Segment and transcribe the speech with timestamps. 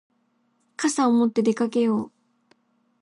[0.77, 2.11] 傘を持って出かけよう。